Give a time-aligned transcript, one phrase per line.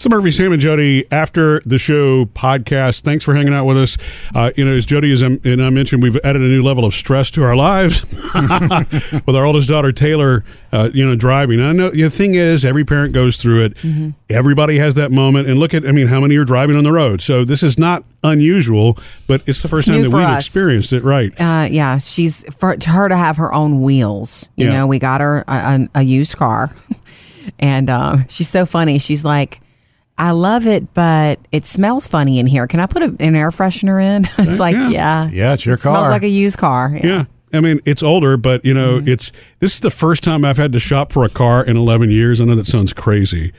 [0.00, 3.02] So Murphy, Sam, and Jody after the show podcast.
[3.02, 3.98] Thanks for hanging out with us.
[4.34, 6.94] Uh, you know, as Jody is, and I mentioned, we've added a new level of
[6.94, 8.10] stress to our lives
[9.26, 10.42] with our oldest daughter Taylor.
[10.72, 11.60] Uh, you know, driving.
[11.60, 13.74] I know the thing is, every parent goes through it.
[13.74, 14.10] Mm-hmm.
[14.30, 15.48] Everybody has that moment.
[15.48, 17.20] And look at, I mean, how many are driving on the road?
[17.20, 18.96] So this is not unusual,
[19.26, 20.46] but it's the first It's time that we've us.
[20.46, 21.04] experienced it.
[21.04, 21.30] Right?
[21.38, 24.48] Uh, yeah, she's for to her to have her own wheels.
[24.56, 24.72] You Yeah.
[24.78, 26.70] know, we got her a, a, a used car,
[27.58, 28.98] and um, she's so funny.
[28.98, 29.60] She's like,
[30.20, 32.66] "I love it, but it smells funny in here.
[32.66, 34.88] Can I put a, an air freshener in?" it's like, yeah.
[34.90, 35.92] yeah, Yeah, it's your car.
[35.92, 36.90] it Smells like a used car.
[36.94, 37.06] Yeah.
[37.06, 37.24] Yeah.
[37.52, 39.08] I mean, it's older, but you know, Mm-hmm.
[39.08, 42.10] it's this is the first time I've had to shop for a car in 11
[42.12, 42.40] years.
[42.40, 43.52] I know that sounds crazy.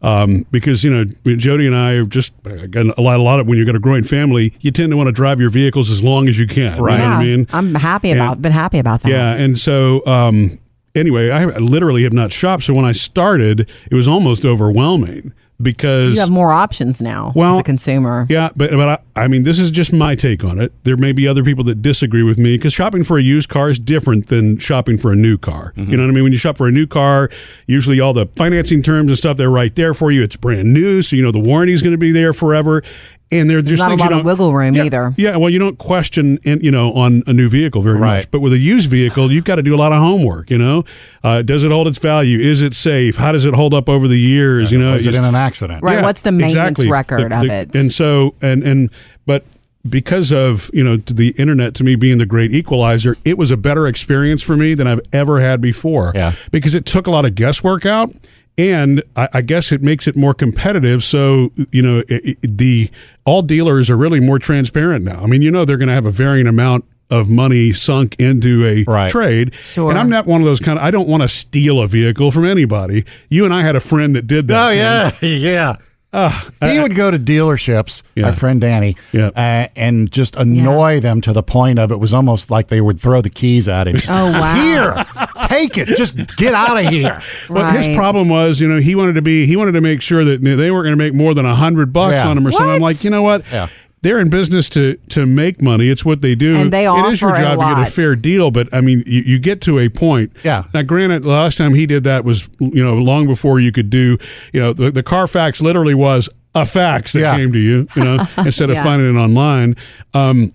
[0.00, 1.04] Um, because you know,
[1.36, 3.80] Jody and I are just again, a lot, a lot of when you've got a
[3.80, 6.80] growing family, you tend to want to drive your vehicles as long as you can.
[6.80, 7.00] Right.
[7.00, 7.46] What I mean?
[7.50, 8.40] I'm happy And- about.
[8.42, 9.08] been happy about that.
[9.10, 10.58] Yeah, and so um,
[10.94, 12.62] anyway, I literally have not shopped.
[12.64, 17.54] So when I started, it was almost overwhelming because You have more options now Well,
[17.54, 18.26] as a consumer.
[18.28, 20.72] yeah, but but I, I mean, this is just my take on it.
[20.84, 23.68] There may be other people that disagree with me because shopping for a used car
[23.68, 25.72] is different than shopping for a new car.
[25.76, 25.92] You mm-hmm.
[25.92, 26.24] know what I mean?
[26.24, 27.30] When you shop for a new car,
[27.66, 30.22] usually all the financing terms and stuff they're right there for you.
[30.22, 32.82] It's brand new, so you know the warranty is going to be there forever.
[33.30, 35.14] And they're just not a lot you of wiggle room yeah, either.
[35.18, 38.16] Yeah, well, you don't question, in, you know, on a new vehicle very Right.
[38.16, 40.50] much, but with a used vehicle, you've got to do a lot of homework.
[40.50, 40.84] You know,
[41.22, 42.38] uh, does it hold its value?
[42.38, 43.16] Is it safe?
[43.16, 44.72] How does it hold up over the years?
[44.72, 45.82] you know, was you it in an accident?
[45.82, 46.02] Right.
[46.02, 47.74] what's the maintenance record of it?
[47.74, 48.90] And so, and and
[49.26, 49.44] but
[49.88, 53.56] because of you know the internet to me being the great equalizer, it was a
[53.56, 56.12] better experience for me than I've ever had before.
[56.14, 56.32] Yeah.
[56.50, 58.10] because it took a lot of guesswork out.
[58.58, 61.02] And I, I guess it makes it more competitive.
[61.04, 62.90] So you know, it, it- the
[63.24, 65.20] all dealers are really more transparent now.
[65.22, 68.66] I mean, you know, they're going to have a varying amount of money sunk into
[68.66, 69.10] a Right.
[69.10, 69.54] trade.
[69.54, 69.88] Sure.
[69.90, 70.84] And I'm not one of those kind of.
[70.84, 73.04] I don't want to steal a vehicle from anybody.
[73.30, 74.66] You and I had a friend that did that.
[74.66, 75.12] Oh Sam.
[75.22, 75.76] yeah,
[76.12, 76.40] yeah.
[76.72, 78.24] he would go to dealerships, Yeah.
[78.24, 79.28] my friend Danny, Yeah.
[79.36, 82.98] uh, and just annoy them to the point of it was almost like they would
[83.00, 83.96] throw the keys at him.
[84.08, 84.54] Oh, wow.
[84.54, 85.88] Here, take it.
[85.88, 87.20] Just get out of here.
[87.50, 90.24] Well, his problem was, you know, he wanted to be, he wanted to make sure
[90.24, 92.28] that they weren't going to make more than a hundred bucks Yeah.
[92.28, 92.70] on him or something.
[92.74, 93.44] I'm like, you know what?
[93.50, 93.68] Yeah.
[94.02, 95.88] They're in business to to make money.
[95.88, 96.54] It's what they do.
[96.56, 98.50] And they it is your job to get a fair deal.
[98.52, 100.32] But I mean, you, you get to a point.
[100.44, 100.64] Yeah.
[100.72, 103.90] Now, granted, the last time he did that was, you know, long before you could
[103.90, 104.16] do,
[104.52, 107.36] you know, the, the Carfax literally was a fax that Yeah.
[107.36, 108.84] came to you, you know, instead of Yeah.
[108.84, 109.74] finding it online.
[110.14, 110.52] Um,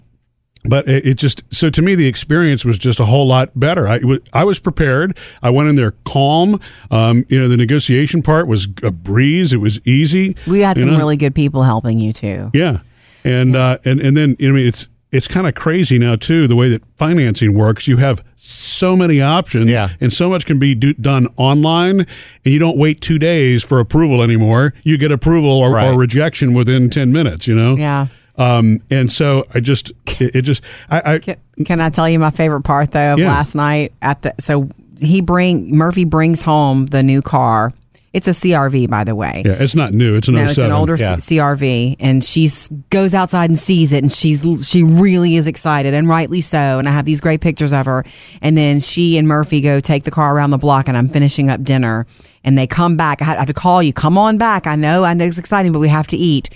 [0.65, 3.87] but it, it just so to me the experience was just a whole lot better.
[3.87, 5.17] I was I was prepared.
[5.41, 6.59] I went in there calm.
[6.91, 9.53] Um, you know, the negotiation part was a breeze.
[9.53, 10.35] It was easy.
[10.47, 10.97] We had some know?
[10.97, 12.49] really good people helping you too.
[12.53, 12.79] yeah,
[13.23, 16.55] and uh, and and then I mean it's it's kind of crazy now too the
[16.55, 17.87] way that financing works.
[17.87, 19.89] You have so many options, Yeah.
[20.01, 22.07] and so much can be do, done online, and
[22.45, 24.73] you don't wait two days for approval anymore.
[24.83, 25.87] You get approval or, Right.
[25.93, 27.47] or rejection within ten minutes.
[27.47, 28.07] You know, Yeah.
[28.37, 31.35] Um, and so I just it, it just I, I Can,
[31.65, 33.27] can I tell you my favorite part though of Yeah.
[33.27, 37.71] last night at the so he bring Murphy brings home the new car.
[38.11, 39.41] It's a CRV by the way.
[39.43, 40.15] yeah, it's not new.
[40.15, 40.49] It's an No, 07.
[40.49, 41.15] it's an older Yeah.
[41.15, 42.47] CRV, and she
[42.91, 46.77] goes outside and sees it, and she's she really is excited, and rightly so.
[46.77, 48.03] And I have these great pictures of her.
[48.43, 51.49] And then she and Murphy go take the car around the block, and I'm finishing
[51.49, 52.05] up dinner,
[52.43, 53.19] and they come back.
[53.19, 54.67] I had, I had to call you, come on back.
[54.67, 56.49] I know, I know it's exciting, but we have to eat.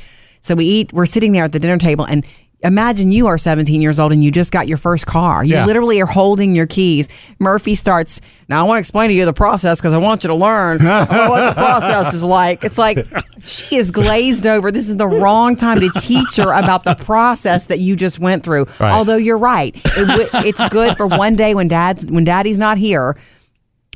[0.47, 0.93] So we eat.
[0.93, 2.25] We're sitting there at the dinner table, and
[2.63, 5.43] imagine you are 17 years old and you just got your first car.
[5.45, 5.65] You Yeah.
[5.67, 7.07] literally are holding your keys.
[7.37, 8.19] Murphy starts.
[8.49, 10.79] Now I want to explain to you the process because I want you to learn
[10.83, 12.63] what the process is like.
[12.63, 13.05] It's like
[13.43, 14.71] she is glazed over.
[14.71, 18.43] This is the wrong time to teach her about the process that you just went
[18.43, 18.65] through.
[18.79, 18.91] Right.
[18.91, 22.79] Although you're right, it w- it's good for one day when dad's when daddy's not
[22.79, 23.15] here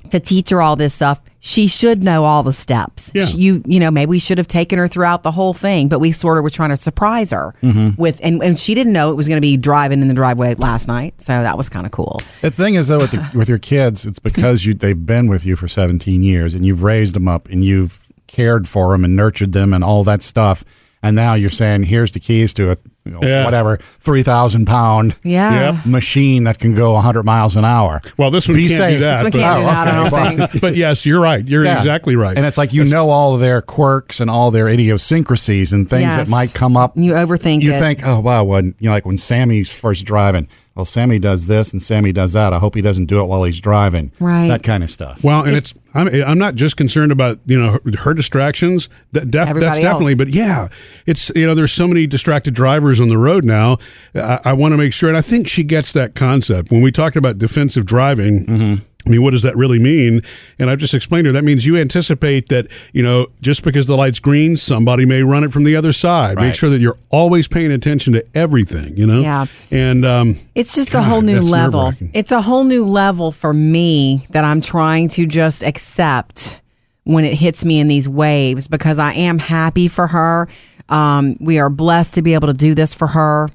[0.09, 1.21] to teach her all this stuff.
[1.39, 3.11] She should know all the steps.
[3.15, 3.25] Yeah.
[3.25, 5.99] She- you you know maybe we should have taken her throughout the whole thing, but
[5.99, 7.99] we sort of were trying to surprise her mm-hmm.
[8.01, 10.53] with and, and she didn't know it was going to be driving in the driveway
[10.55, 12.21] last night, so that was kind of cool.
[12.41, 15.45] The thing is, though, with, the, with your kids, it's because you they've been with
[15.45, 19.15] you for 17 years and you've raised them up and you've cared for them and
[19.15, 20.63] nurtured them and all that stuff.
[21.03, 22.75] And now you're saying, here's the keys to a
[23.05, 23.45] you know, Yeah.
[23.45, 25.71] whatever 3,000 pound Yeah.
[25.73, 25.85] Yep.
[25.85, 28.01] machine that can go 100 miles an hour.
[28.17, 28.93] Well, this one Be can't safe.
[28.95, 29.11] do that.
[29.13, 30.47] This one but- can't do that, okay.
[30.47, 30.61] think.
[30.61, 31.45] but yes, you're right.
[31.47, 31.77] You're Yeah.
[31.77, 32.37] exactly right.
[32.37, 36.01] And it's like you know all of their quirks and all their idiosyncrasies and things
[36.03, 36.17] Yes.
[36.27, 36.93] that might come up.
[36.95, 37.79] You overthink You it.
[37.79, 40.47] think, oh wow, when you know, like when Sammy's first driving.
[40.73, 42.53] Well, Sammy does this and Sammy does that.
[42.53, 44.11] I hope he doesn't do it while he's driving.
[44.21, 44.47] Right.
[44.47, 45.21] That kind of stuff.
[45.21, 48.87] well, and it's I'm I'm not just concerned about you know her, her distractions.
[49.11, 50.17] That def, that's Everybody definitely, else.
[50.19, 50.67] but yeah,
[51.05, 53.77] it's you know there's so many distracted drivers on the road now.
[54.15, 56.91] I, I want to make sure, and I think she gets that concept when we
[56.91, 58.81] talked about defensive driving.
[59.05, 60.21] I mean, what does that really mean?
[60.59, 63.87] And I've just explained to her that means you anticipate that, you know, just because
[63.87, 66.35] the light's green, somebody may run it from the other side.
[66.37, 69.21] Make sure that you're always paying attention to everything, you know?
[69.21, 69.45] Yeah.
[69.71, 71.93] And um, It's just a whole new level.
[72.13, 76.61] It's a whole new level for me that I'm trying to just accept
[77.03, 80.47] when it hits me in these waves because I am happy for her.
[80.91, 83.49] Um, we are blessed to be able to do this for her.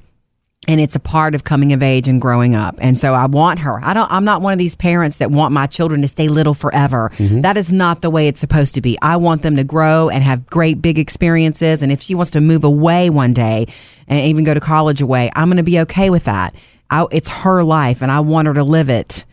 [0.68, 2.74] And it's a part of coming of age and growing up.
[2.80, 3.78] And so I want her.
[3.84, 6.54] I don't, I'm not one of these parents that want my children to stay little
[6.54, 7.12] forever.
[7.42, 8.98] That is not the way it's supposed to be.
[9.00, 11.82] I want them to grow and have great big experiences.
[11.84, 13.66] And if she wants to move away one day
[14.08, 16.56] and even go to college away, I'm going to be okay with that.
[16.90, 19.24] I, it's her life and I want her to live it.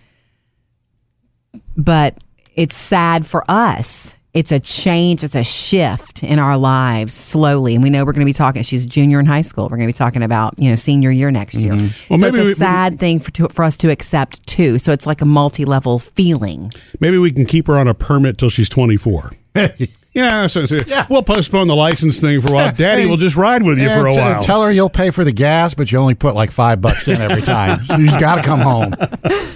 [1.75, 2.15] But
[2.53, 4.17] it's sad for us.
[4.33, 7.75] It's a change, it's a shift in our lives slowly.
[7.75, 9.65] And we know we're going to be talking, she's a junior in high school.
[9.65, 11.73] We're going to be talking about, you know, senior year next year.
[11.73, 12.13] Mm-hmm.
[12.13, 14.79] Well, so maybe it's a we- sad thing for, to, for us to accept too.
[14.79, 16.71] So it's like a multi level feeling.
[16.99, 19.31] maybe we can keep her on a permit till she's 24.
[20.15, 21.05] yeah, so, so Yeah.
[21.11, 22.71] we'll postpone the license thing for a while.
[22.75, 24.41] Daddy Hey, will just ride with you Yeah, for a t- while.
[24.41, 27.21] Tell her you'll pay for the gas, but you only put like five bucks in
[27.21, 27.85] every time.
[27.85, 28.95] so you just got to come home.